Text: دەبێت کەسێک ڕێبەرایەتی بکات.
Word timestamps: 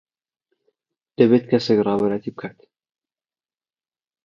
دەبێت 1.17 1.43
کەسێک 1.51 1.79
ڕێبەرایەتی 1.87 2.33
بکات. 2.35 2.57